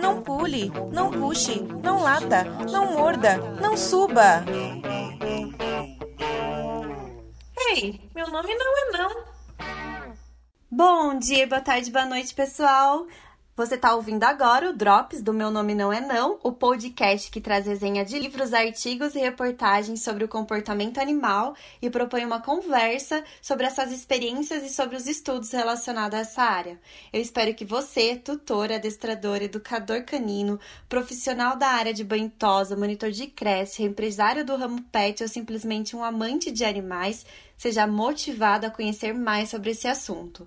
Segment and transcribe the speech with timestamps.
[0.00, 4.44] Não pule, não puxe, não lata, não morda, não suba.
[7.70, 9.24] Ei, meu nome não é não.
[10.70, 13.06] Bom dia, boa tarde, boa noite, pessoal.
[13.58, 17.40] Você está ouvindo agora o Drops do Meu Nome Não É Não, o podcast que
[17.40, 23.24] traz resenha de livros, artigos e reportagens sobre o comportamento animal e propõe uma conversa
[23.42, 26.78] sobre essas experiências e sobre os estudos relacionados a essa área.
[27.12, 33.10] Eu espero que você, tutor, adestrador, educador canino, profissional da área de banho tosa, monitor
[33.10, 38.70] de creche, empresário do ramo pet ou simplesmente um amante de animais, seja motivado a
[38.70, 40.46] conhecer mais sobre esse assunto.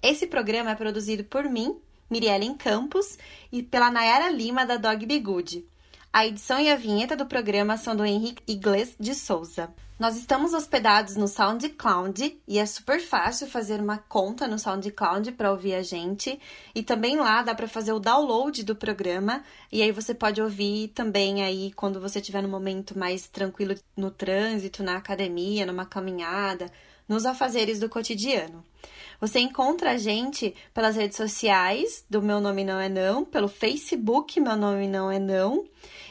[0.00, 1.76] Esse programa é produzido por mim,
[2.12, 3.18] Miriellen Campos
[3.50, 5.66] e pela Nayara Lima, da Dog Be Good.
[6.12, 9.72] A edição e a vinheta do programa são do Henrique Igles de Souza.
[9.98, 15.50] Nós estamos hospedados no SoundCloud e é super fácil fazer uma conta no SoundCloud para
[15.50, 16.38] ouvir a gente.
[16.74, 20.88] E também lá dá para fazer o download do programa e aí você pode ouvir
[20.88, 26.70] também aí quando você estiver no momento mais tranquilo no trânsito, na academia, numa caminhada,
[27.08, 28.62] nos afazeres do cotidiano.
[29.20, 34.40] Você encontra a gente pelas redes sociais do Meu Nome Não É Não, pelo Facebook
[34.40, 35.64] Meu Nome Não É Não,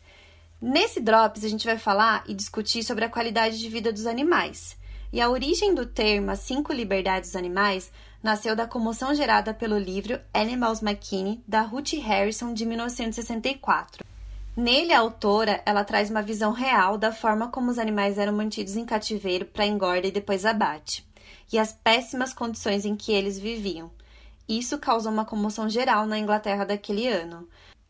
[0.61, 4.77] Nesse Drops, a gente vai falar e discutir sobre a qualidade de vida dos animais.
[5.11, 7.91] E a origem do termo As Cinco Liberdades dos Animais
[8.21, 14.05] nasceu da comoção gerada pelo livro Animals McKinney, da Ruth Harrison, de 1964.
[14.59, 18.75] Nele, a autora ela traz uma visão real da forma como os animais eram mantidos
[18.75, 21.07] em cativeiro para engorda e depois abate,
[21.49, 23.89] e as péssimas condições em que eles viviam.
[24.49, 27.47] Isso causou uma comoção geral na Inglaterra daquele ano.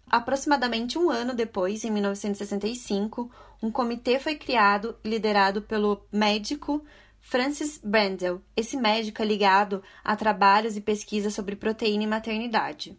[0.07, 3.31] Aproximadamente um ano depois, em 1965,
[3.63, 6.85] um comitê foi criado e liderado pelo médico
[7.19, 8.43] Francis Brandel.
[8.55, 12.95] Esse médico é ligado a trabalhos e pesquisas sobre proteína e maternidade.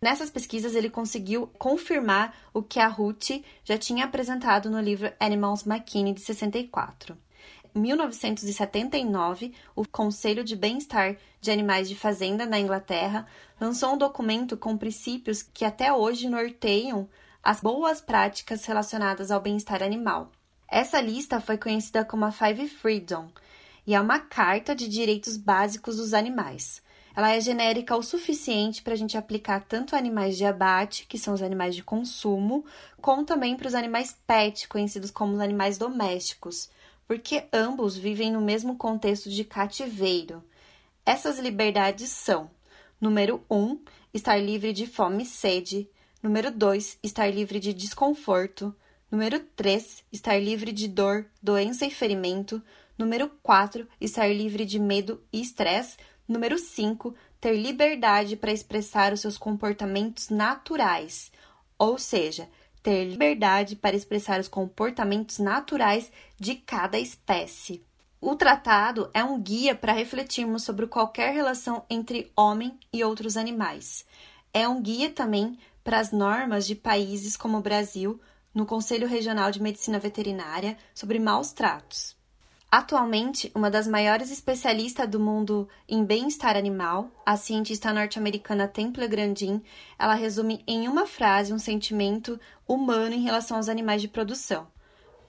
[0.00, 5.66] Nessas pesquisas, ele conseguiu confirmar o que a Ruth já tinha apresentado no livro Animals
[5.66, 7.18] McKinney de 64.
[7.74, 13.26] Em 1979, o Conselho de Bem-Estar de Animais de Fazenda na Inglaterra
[13.60, 17.08] lançou um documento com princípios que até hoje norteiam
[17.42, 20.30] as boas práticas relacionadas ao bem-estar animal.
[20.68, 23.28] Essa lista foi conhecida como a Five Freedom
[23.84, 26.82] e é uma carta de direitos básicos dos animais
[27.14, 31.34] ela é genérica o suficiente para a gente aplicar tanto animais de abate, que são
[31.34, 32.64] os animais de consumo,
[33.00, 36.70] como também para os animais pet, conhecidos como os animais domésticos,
[37.06, 40.44] porque ambos vivem no mesmo contexto de cativeiro.
[41.04, 42.50] Essas liberdades são:
[43.00, 43.80] número 1, um,
[44.12, 45.88] estar livre de fome e sede,
[46.22, 48.74] número 2, estar livre de desconforto,
[49.10, 52.62] número 3, estar livre de dor, doença e ferimento,
[52.96, 55.96] número 4, estar livre de medo e estresse
[56.28, 61.32] Número 5, ter liberdade para expressar os seus comportamentos naturais,
[61.78, 62.46] ou seja,
[62.82, 67.82] ter liberdade para expressar os comportamentos naturais de cada espécie.
[68.20, 74.04] O tratado é um guia para refletirmos sobre qualquer relação entre homem e outros animais.
[74.52, 78.20] É um guia também para as normas de países como o Brasil,
[78.52, 82.17] no Conselho Regional de Medicina Veterinária, sobre maus tratos.
[82.70, 89.62] Atualmente, uma das maiores especialistas do mundo em bem-estar animal, a cientista norte-americana Temple Grandin,
[89.98, 94.66] ela resume em uma frase um sentimento humano em relação aos animais de produção.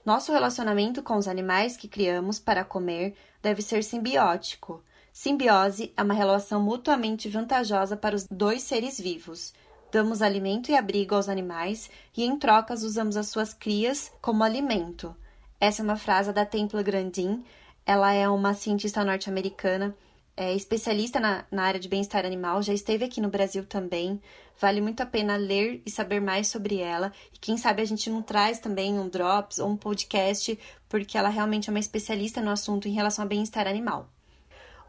[0.04, 4.82] Nosso relacionamento com os animais que criamos para comer deve ser simbiótico.
[5.10, 9.54] Simbiose é uma relação mutuamente vantajosa para os dois seres vivos.
[9.90, 15.16] damos alimento e abrigo aos animais e, em trocas, usamos as suas crias como alimento.
[15.60, 17.44] Essa é uma frase da Templa Grandin.
[17.84, 19.94] Ela é uma cientista norte-americana,
[20.34, 24.18] é especialista na, na área de bem-estar animal, já esteve aqui no Brasil também.
[24.58, 27.12] Vale muito a pena ler e saber mais sobre ela.
[27.34, 30.58] E quem sabe a gente não traz também um Drops ou um podcast,
[30.88, 34.08] porque ela realmente é uma especialista no assunto em relação ao bem-estar animal.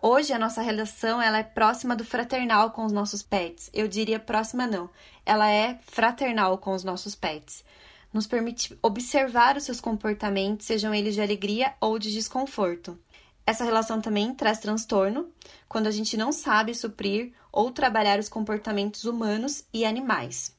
[0.02, 3.70] Hoje a nossa relação ela é próxima do fraternal com os nossos pets.
[3.74, 4.90] Eu diria próxima não.
[5.26, 7.64] Ela é fraternal com os nossos pets.
[8.14, 13.00] Nos permite observar os seus comportamentos, sejam eles de alegria ou de desconforto.
[13.46, 15.30] Essa relação também traz transtorno
[15.68, 20.56] quando a gente não sabe suprir ou trabalhar os comportamentos humanos e animais.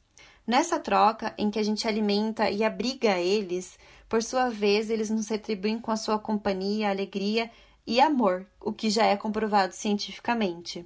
[0.47, 3.79] Nessa troca em que a gente alimenta e abriga eles,
[4.09, 7.51] por sua vez, eles nos retribuem com a sua companhia, alegria
[7.87, 10.85] e amor, o que já é comprovado cientificamente.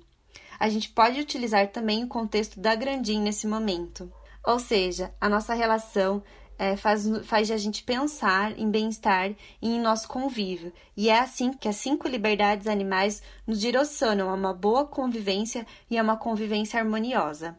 [0.58, 4.12] A gente pode utilizar também o contexto da Grandin nesse momento.
[4.44, 6.22] Ou seja, a nossa relação
[6.58, 9.30] é, faz, faz a gente pensar em bem-estar
[9.60, 10.72] e em nosso convívio.
[10.96, 15.98] E é assim que as cinco liberdades animais nos direcionam a uma boa convivência e
[15.98, 17.56] a uma convivência harmoniosa.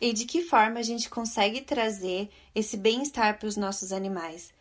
[0.00, 4.52] E de que forma a gente consegue trazer esse bem-estar para os nossos animais?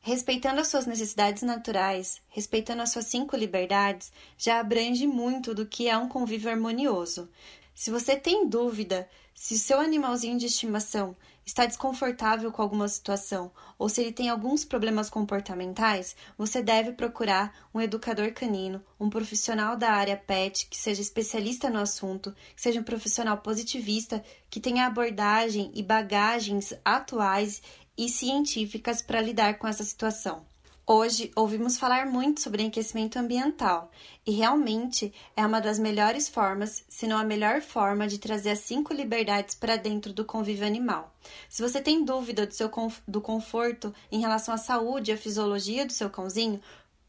[0.00, 5.88] Respeitando as suas necessidades naturais, respeitando as suas cinco liberdades, já abrange muito do que
[5.88, 7.30] é um convívio harmonioso.
[7.74, 13.88] Se você tem dúvida se seu animalzinho de estimação está desconfortável com alguma situação ou
[13.88, 19.90] se ele tem alguns problemas comportamentais, você deve procurar um educador canino, um profissional da
[19.90, 25.72] área pet que seja especialista no assunto, que seja um profissional positivista, que tenha abordagem
[25.74, 27.60] e bagagens atuais
[27.98, 30.51] e científicas para lidar com essa situação.
[30.84, 33.88] Hoje ouvimos falar muito sobre aquecimento ambiental
[34.26, 38.58] e realmente é uma das melhores formas, se não a melhor forma, de trazer as
[38.58, 41.14] cinco liberdades para dentro do convívio animal.
[41.48, 42.68] Se você tem dúvida do, seu,
[43.06, 46.60] do conforto em relação à saúde e à fisiologia do seu cãozinho,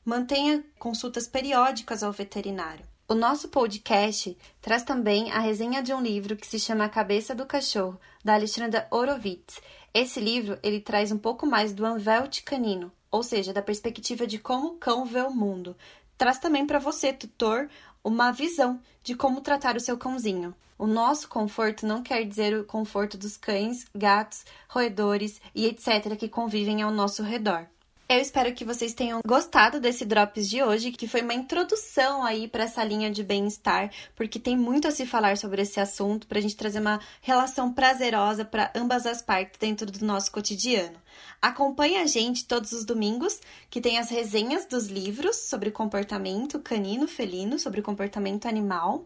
[0.05, 2.85] mantenha consultas periódicas ao veterinário.
[3.07, 7.33] O nosso podcast traz também a resenha de um livro que se chama A Cabeça
[7.33, 9.59] do Cachorro, da Alexandra Horowitz.
[9.91, 14.39] Esse livro ele traz um pouco mais do Anvelt canino, ou seja, da perspectiva de
[14.39, 15.77] como o cão vê o mundo.
[16.17, 17.69] Traz também para você, tutor,
[18.03, 20.55] uma visão de como tratar o seu cãozinho.
[20.79, 26.17] O nosso conforto não quer dizer o conforto dos cães, gatos, roedores e etc.
[26.17, 27.67] que convivem ao nosso redor.
[28.07, 32.49] Eu espero que vocês tenham gostado desse Drops de hoje, que foi uma introdução aí
[32.49, 36.37] para essa linha de bem-estar, porque tem muito a se falar sobre esse assunto, para
[36.37, 41.01] a gente trazer uma relação prazerosa para ambas as partes dentro do nosso cotidiano.
[41.41, 43.39] Acompanhe a gente todos os domingos,
[43.69, 49.05] que tem as resenhas dos livros sobre comportamento canino, felino, sobre comportamento animal.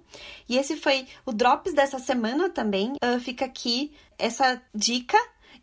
[0.50, 2.94] E esse foi o Drops dessa semana também.
[2.94, 5.18] Uh, fica aqui essa dica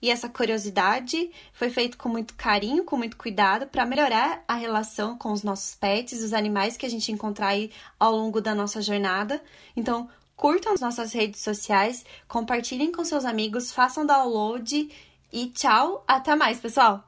[0.05, 5.17] e essa curiosidade foi feito com muito carinho, com muito cuidado para melhorar a relação
[5.17, 8.83] com os nossos pets, os animais que a gente encontrar aí ao longo da nossa
[8.83, 9.43] jornada.
[9.75, 10.07] Então,
[10.37, 14.91] curtam as nossas redes sociais, compartilhem com seus amigos, façam download
[15.33, 17.03] e tchau, até mais, pessoal.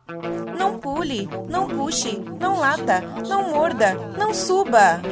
[0.58, 5.02] Não pule, não puxe, não lata, não morda, não suba.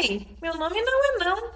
[0.00, 1.55] Ei, meu nome não é não.